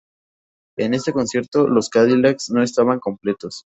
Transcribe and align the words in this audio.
En 0.79 0.95
este 0.95 1.13
concierto 1.13 1.67
los 1.67 1.89
Cadillacs 1.89 2.49
no 2.49 2.63
estaban 2.63 2.99
completos. 2.99 3.67